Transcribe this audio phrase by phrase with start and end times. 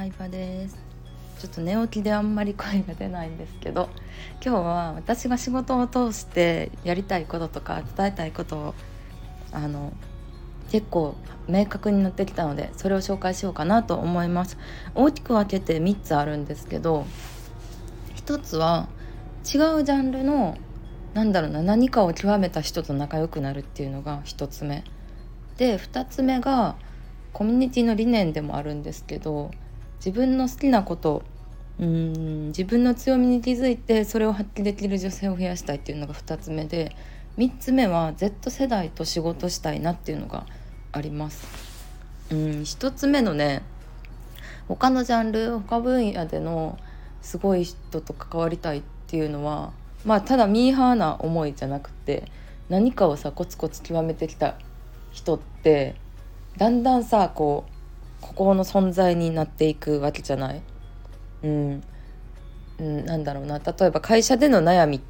[0.00, 0.78] 相葉です。
[1.40, 3.90] ちょっと寝起きであんまり声が出ないんですけど
[4.42, 8.74] 今日は私が仕事を通してやりたいこととか伝えたいことを
[9.52, 9.92] あの
[10.70, 11.16] 結構
[11.48, 14.56] 明確になってきたのでそれを紹介しようかなと思います。
[14.94, 17.04] 大きく分けて3つあるんですけど
[18.16, 18.88] 1つは
[19.40, 20.56] 違うジャンルの
[21.12, 24.82] なんだろうな何かを極めた人と仲良くなるっていうのが1つ目。
[25.58, 26.76] で2つ目が
[27.34, 29.50] コミュニティの理念でもあるんですけど
[30.04, 31.22] 自分の好きなこと
[31.78, 36.94] うん自分の強みに気づいてそれを発揮できる女性を増やしたいっていうのが2つ目で
[37.38, 40.44] 3つ目は Z 世代と仕事したいなっていうのが
[40.92, 41.46] あります。
[42.30, 43.62] うん1つ目のね
[44.68, 46.78] 他のジャンル他分野での
[47.22, 49.72] すごい人と関わりたいっていうのは
[50.04, 52.24] まあただミーハーな思いじゃなくて
[52.68, 54.54] 何かをさコツコツ極めてきた
[55.12, 55.96] 人って
[56.56, 57.79] だんだんさこう
[58.20, 60.62] ここの存在になっていくわけじゃない？
[61.42, 61.82] うん、
[62.78, 63.58] うん、なんだろうな。
[63.58, 65.00] 例えば会社での悩みっ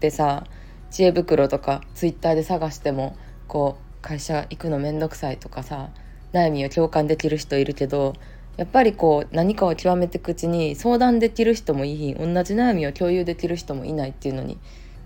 [0.00, 0.44] てさ
[0.90, 3.16] 知恵袋とかツイッターで探しても
[3.48, 5.90] こう会社行くの面倒くさいとかさ
[6.32, 8.14] 悩みを共感できる人いるけど
[8.56, 14.58] やっぱりこう何かを極めていくうちに相談できる人もいい同じ悩みを共有できる人もいないっていうのに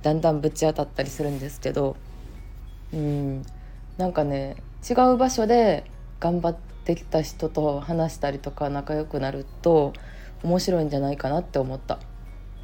[0.03, 1.97] だんだんぶち当たったりするんですけど
[2.93, 3.43] うん。
[3.97, 4.57] なんかね
[4.89, 5.85] 違う場所で
[6.21, 9.93] 頑張ってきた人と話したりとか仲良くなると
[10.43, 11.99] 面白いんじゃないかなって思った。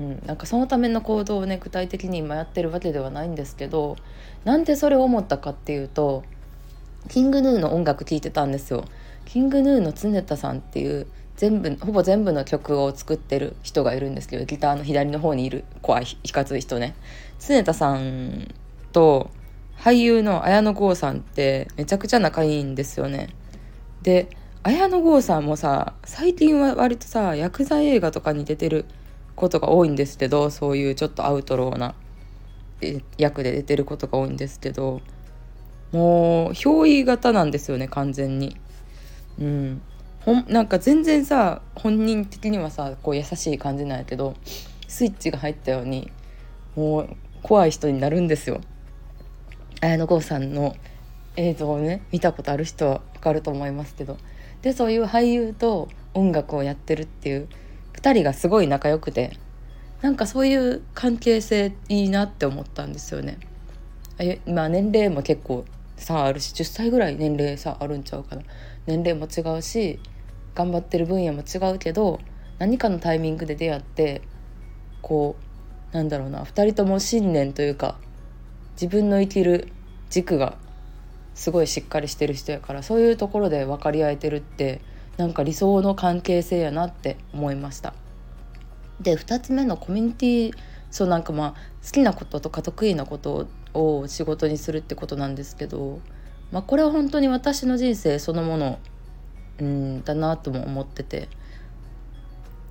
[0.00, 3.96] うん、なんかそのための行動をね具体的に今やってるわけではないんですけど
[4.44, 6.22] なんでそれを思ったかっていうと
[7.08, 8.84] キングヌーの音楽聴いてたんですよ。
[9.24, 16.94] キングヌーの常田さんっていう全部ほぼ全部の曲を作ってる人がいるんですけどギターの左の方にいる怖いいかつい人ね
[17.38, 18.54] 常田さん
[18.92, 19.30] と
[19.78, 23.28] 俳優の綾野剛さんってめちゃくちゃ仲いいんですよね。
[24.06, 24.28] で
[24.62, 28.84] 綾野剛さんもさ最近は割とさ薬剤映画とかに出てる
[29.34, 31.96] ことが多いんですけどそういうちょっとアウトローな
[33.18, 35.00] 役で出てることが多いんですけど
[35.90, 38.56] もう憑依型なんですよね完全に。
[39.40, 39.82] うん、
[40.20, 44.34] ほんなんか全然さ本人的にはさこう優しい感じなんやけど
[44.86, 46.12] スイッチが入ったように
[46.76, 48.60] もう怖い人になるんですよ。
[49.80, 50.76] 綾野剛さんの
[51.36, 54.18] 映像をね見たことある人は分かると思いますけど
[54.62, 57.48] でそういう俳優と音楽をやってるっていう
[57.94, 59.38] 2人がすごい仲良くて
[60.02, 63.38] なんかそういう関係性いいなって思ったんですよね。
[64.46, 65.64] まあ年齢も結構
[65.96, 68.42] 差あるし10歳ぐらい年齢差あるんちゃうかな
[68.86, 70.00] 年齢も違うし
[70.54, 72.20] 頑張ってる分野も違うけど
[72.58, 74.22] 何かのタイミングで出会って
[75.02, 75.36] こ
[75.92, 77.98] うなんだろうな2人とも信念というか
[78.72, 79.72] 自分の生きる
[80.10, 80.56] 軸が
[81.36, 84.80] すごいしっかりしてる人やからそういうところで分かり合えてるって
[85.18, 87.94] なんか理想の関係性やなって思いました。
[89.00, 90.52] で2つ目のコミュニティ
[90.90, 91.54] そうなんかまあ
[91.84, 96.00] 好きなこととか得意なことを仕事にするってことなんですけど、
[96.50, 98.78] まあ、これは本当に私の人生そのもの
[99.58, 101.28] うんだなとも思ってて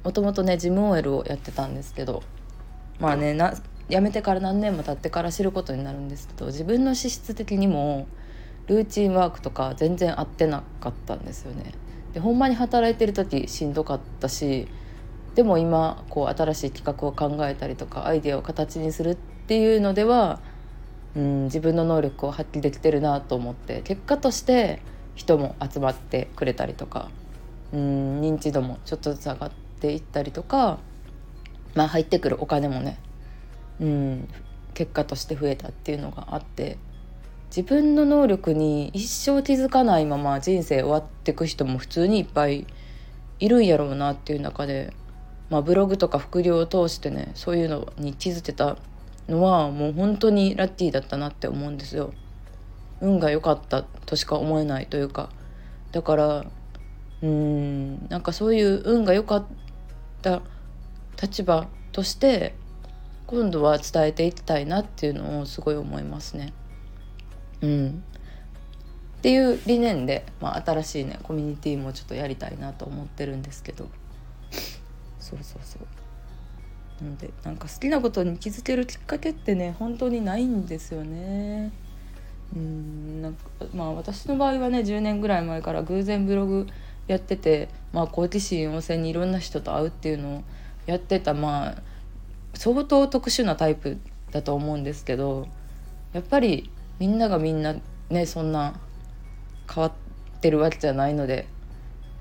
[0.03, 2.24] もともとねジム OL をやってたんですけど
[3.00, 3.53] まあねな
[3.90, 8.08] 辞めてから何年も経ってから知ることになるんですけど自分の資質的にも
[8.68, 11.74] ルーチンワークとか全然合ってなかったんですよね。
[12.14, 14.68] でほんまに働いてる時しんどかったし
[15.36, 20.40] でも今こう新しい企画を考えたりとかアイデアを形にするっていうのでは
[21.16, 24.82] うん自分の能力を発揮できてるなと思って結果として
[25.16, 27.09] 人も集まってくれたりとか
[27.74, 29.52] うん認知度もちょっとずつ上がっ
[29.82, 30.80] ていったりとか、
[31.74, 32.97] まあ、入ってくるお金もね
[33.82, 34.30] うん
[34.74, 36.78] 結果として増えたっていうのがあって
[37.47, 42.67] 自分の能力に一生気づかないまま人生終わってく人も普通にいっぱい
[43.39, 44.94] いるんやろうなっていう中で、
[45.50, 48.78] まあ、ブログとか副業を通してねそういうのに気づけた
[49.28, 52.13] のはもう本当にラッキーだったなって思うんですよ。
[53.02, 55.29] 運が良かったとしか思えないというか
[55.91, 56.46] だから
[57.22, 59.46] うんなんかそういう運が良かっ
[60.22, 60.41] た
[61.22, 62.55] 立場として
[63.28, 66.53] 今度は伝えていきたいなっていうのをすごい思いますね。
[67.66, 68.03] うん、
[69.17, 73.90] っていう理念で、まあ、新しいねコミュニティもちょっとやりたいなと思ってるんですけど。
[75.20, 77.03] そうそうそう。
[77.03, 81.72] なのでなんか好きなことに気づけるきっかけってね本当にないんですよね。
[82.56, 83.40] うんなんか
[83.73, 86.68] まあ私の場合はね10年ぐらい前から偶然ブログ
[87.08, 90.44] やってて、まあ、好奇心旺盛にいろんな人と会うっていうのを
[90.85, 91.76] やってたまあ
[92.53, 93.97] 相当特殊なタイプ
[94.32, 95.47] だと思うんですけど
[96.14, 96.70] やっぱり
[97.00, 97.76] みんながみんな
[98.09, 98.80] ねそんな
[99.74, 101.47] 変わってるわけじゃないので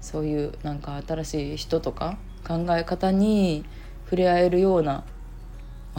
[0.01, 3.65] そういうなんか新しい人とか考え方に
[4.05, 5.05] 触れ合えるような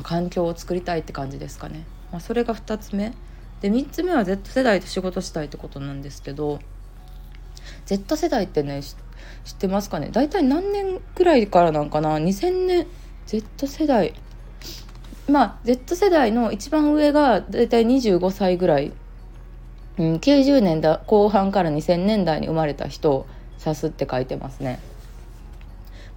[0.03, 1.85] 環境を作りたいって感じですかね。
[2.11, 3.13] まあ、それが2つ目。
[3.61, 6.59] で3つ目は Z 世代と仕事したいってことなんですけど
[7.85, 8.95] Z 世代ってね知
[9.51, 10.09] ってますかね？
[10.11, 12.87] 大体何年くらいからなんかな？2000年
[13.25, 14.13] ？Z 世代
[15.29, 18.91] まあ Z 世代の一番上が大体25歳ぐらい、
[19.97, 23.27] うん、90年代後半から2000年代に生まれた人を
[23.59, 24.79] 指すって書いてますね。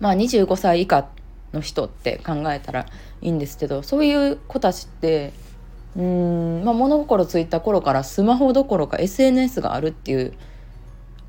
[0.00, 1.08] まあ25歳以下
[1.52, 2.86] の人って考えたら
[3.22, 5.32] いいんですけどそういう子たちって
[5.96, 10.32] うん、まあ、物心ついた頃からスマホどころか SNS があるっていう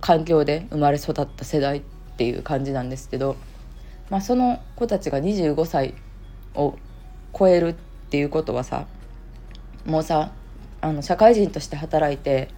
[0.02, 1.82] 環境で生まれ育った世代っ
[2.18, 3.36] ていう感じなんですけど、
[4.10, 5.96] まあ、その子たちが25歳
[6.54, 6.76] を
[7.38, 7.74] 超えるっ
[8.10, 8.86] ていうことはさ
[9.86, 10.32] もうさ
[10.82, 12.50] あの社会人として働いて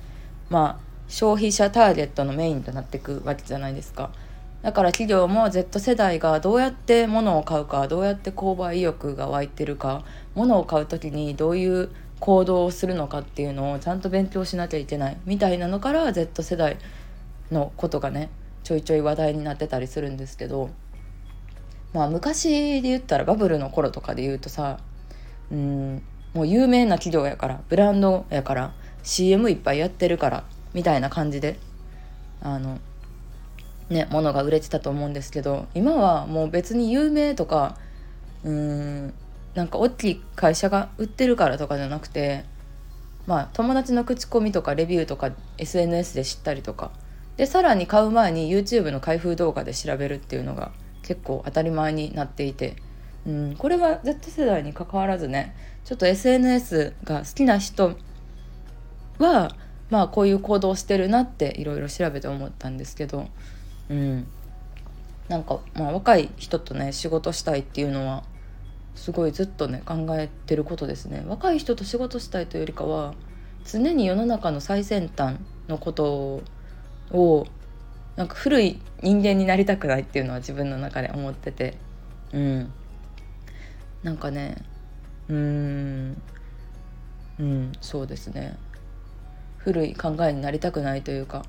[0.50, 4.12] まあ消費者ターゲットのメインとなっていくわけじゃないですか。
[4.62, 10.04] だから企業も Z 世代がどうやって物を買うかどうやって購買意欲が湧いてるか
[10.36, 11.90] 物を買う時にどういう
[12.20, 16.78] 行動をするのかっていうのをちゃんと勉強しなきゃいけないみたいなのから Z 世代
[17.52, 18.30] のことがね
[18.64, 20.70] ちょいちょい話題になってたりするんですけど
[21.94, 24.80] まあ昔で言ったらバブルの頃とかで言うとさ
[25.52, 26.02] うん
[26.34, 28.74] もう有名な企業やからブランドやから
[29.04, 30.44] CM いっぱいやってるから
[30.74, 31.58] みたいな感じで
[32.42, 32.80] あの
[33.90, 37.78] ねものが売れてたと思うんですけど今はもう別に有名とか
[38.44, 39.14] うーん
[39.54, 42.46] なんか大きい会社が売ってるからとかじゃなくて
[43.28, 46.92] まあ友達の口コミとかレビューとか SNS で知ったりとか
[47.36, 50.72] でさらに買う前に YouTube の開封動画で調べるっていうのが
[51.04, 52.76] 結構当たり前になっていて、
[53.26, 55.56] うん、これは Z 世代に関わらずね
[55.86, 57.96] ちょっと SNS が好きな人
[59.18, 59.56] は
[59.90, 63.28] まあこういう行動してるなっていろいろ調べて思ったんですけど。
[63.90, 64.28] うん。
[65.28, 68.24] なんかまあ若い人とね仕事したいっていうのは
[68.96, 71.24] すごいずっとね考えてることですね。
[71.28, 73.14] 若い人と仕事したいというよりかは
[73.66, 75.38] 常に世の中の最先端
[75.70, 76.42] のこと
[77.12, 77.48] を
[78.22, 81.76] なんか古い人間になりたくないっていうのは自分の中で思ってて。
[82.32, 82.72] うん。
[84.04, 84.58] なんかね
[85.28, 86.22] うん。
[87.40, 88.58] うんそうですね。
[89.58, 91.44] 古い考えになりたくないというか。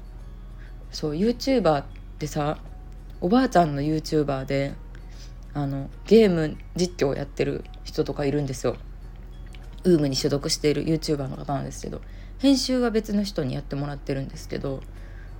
[0.90, 1.84] そう YouTuber っ
[2.18, 2.56] てさ
[3.20, 4.72] おばあちゃんの YouTuber で
[5.52, 8.76] あのゲーム実況をやってる人とかいるんですよ。
[9.84, 12.00] ウームに所属している YouTuber の方なんですけど。
[12.38, 14.82] 編集は別の人にやってもらってるんですけど。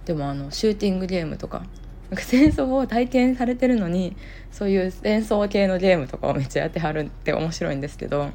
[0.05, 1.65] でもあのシューティングゲームとか
[2.11, 4.17] なんか戦争を体験されてるのに
[4.51, 8.31] そういう戦争系のゲームとかをめっちゃやってはるって面白いんですけど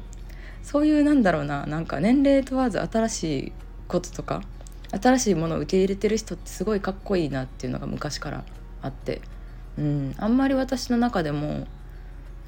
[0.62, 3.52] そういうなんだろうななんか年齢問わず新しい
[3.86, 4.42] こととか
[4.90, 8.44] 新しいものを受け入れてる人ってすごいかっこいいなっていうのが昔から
[8.82, 9.20] あって
[9.78, 11.66] うん、あんまり私の中でも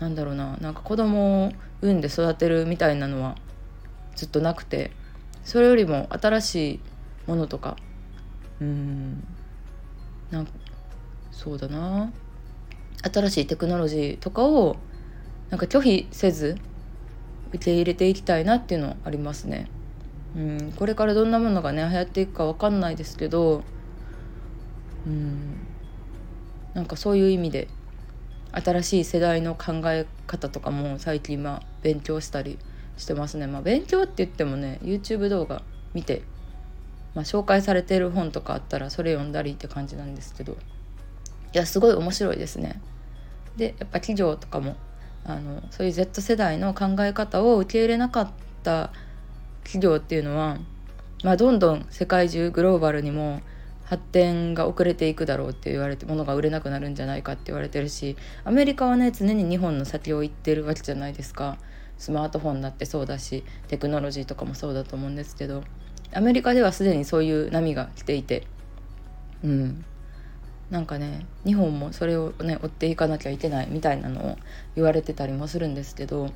[0.01, 3.37] なんだろうななんか子供を産んで育てるみたいなのは
[4.17, 4.91] ずっとなくて
[5.45, 6.81] それよりも新しい
[7.29, 7.77] ものとか
[8.61, 9.25] うん
[10.31, 10.49] なん
[11.33, 12.13] そうだな
[13.03, 14.77] 新しいテクノロジーとかを
[15.49, 16.59] なんか拒否せず
[17.49, 19.69] 受け入れていきたいなっていうのありますね。
[20.37, 23.65] うん、これからどんなものがね流行っていくか分かんないですけど
[25.07, 25.57] うん
[26.75, 27.67] なんかそういう意味で
[28.53, 32.59] 新しい世代の考え方とかも最近今勉強したり
[32.97, 33.47] してますね。
[33.47, 35.63] まあ、勉強って言ってもね YouTube 動画
[35.95, 36.23] 見て、
[37.15, 40.57] まあ、紹介されてる本とかあったらそれ読んだりって感じなんですけどい
[41.53, 42.81] やすごい面白いですね。
[43.57, 44.77] でやっぱ企業とかも
[45.25, 48.31] あのそういう Z 世代の考え方を受け入れなかっ
[48.63, 48.91] た
[49.65, 50.59] 企業っていうのは、
[51.25, 53.41] まあ、どんどん世界中グローバルにも
[53.85, 61.59] 発展が遅れていくだろうって言われて物が売れなくなるんじゃないかって言われてるしアメリカはね常に日本の先を行ってるわけじゃないですか
[61.99, 65.65] スマートフォンだってそうだしテクノロジーとかもそうだと思うんですけど
[66.13, 68.47] アメリカではすでにそういう波が来ていて
[69.45, 69.85] うん。
[70.71, 74.39] なんかね日本もそれをね追っていかなきゃいけないみたいなのを
[74.77, 76.31] 言われてたりもするんですけど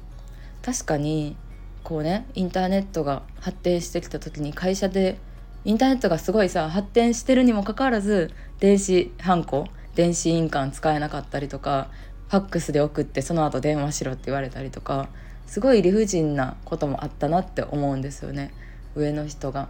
[0.62, 1.36] 確かに
[1.84, 5.18] こうねインターネットが発展してきた時に会社で
[5.64, 11.88] インターネットがすごいさ発展してるにもかかわらず電子ハンコ電子印鑑使えなかったりとか
[12.28, 15.08] ファックスで送ってその後電話しろって言われたりとか
[15.46, 18.52] すごい理不尽なこともあったなって思うんですよね。
[18.94, 19.68] 上の人が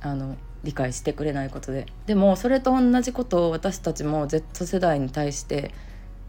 [0.00, 1.86] あの理解してくれないことで。
[2.06, 5.72] でもそれと同じことを私たちも Z 世代に対して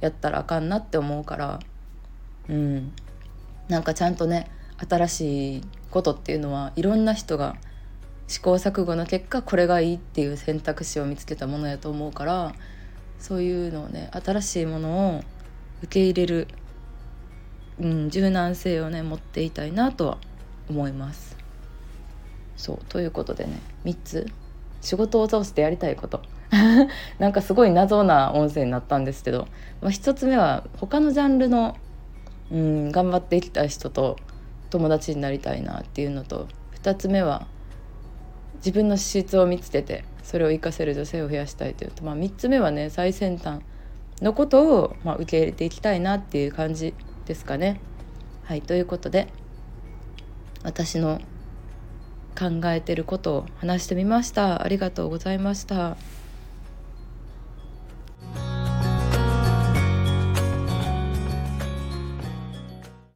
[0.02, 1.60] やったらあかんなって思うから。
[2.48, 2.92] うん。
[3.68, 7.56] なんかちゃんとね新しいことっていうのはいろんな人が
[8.28, 12.54] 試行錯誤の結果これがいいっていう選択肢を見つけたものやと思うから
[13.20, 15.24] そういうのをね新しいものを
[15.84, 16.48] 受け入れる、
[17.80, 20.18] うん、柔軟性をね持っていたいなとは
[20.70, 21.29] 思います。
[22.60, 23.54] そうということでね
[23.86, 24.28] 3つ。
[24.82, 26.22] 仕事を通してやりたいこと。
[27.20, 29.48] なんかすごい謎な音声になったんですけど、
[29.82, 31.76] まあ、1つ目は他のジャンルの、
[32.52, 34.18] うん、頑張っていきた人と
[34.70, 36.48] 友達になりたいなっていうのと。
[36.82, 37.46] 2つ目は
[38.58, 43.62] 自分の資質を見つけてそれを活かせる女性を増やしたいというと、まあ、3つ目はね最先端
[44.22, 46.94] のことを、まあ、受け入れていきたいなっていう感じ
[47.26, 47.82] ですかね。
[48.44, 49.28] はいということで
[50.64, 51.22] 私の
[52.40, 54.64] 考えてることを話してみました。
[54.64, 56.19] ありがとうございました。